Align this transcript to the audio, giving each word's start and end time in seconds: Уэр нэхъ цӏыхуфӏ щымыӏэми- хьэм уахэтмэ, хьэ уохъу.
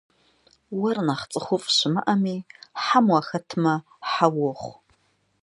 Уэр 0.79 0.97
нэхъ 1.05 1.25
цӏыхуфӏ 1.31 1.67
щымыӏэми- 1.75 2.35
хьэм 2.83 3.05
уахэтмэ, 3.11 3.73
хьэ 4.11 4.27
уохъу. 4.37 4.73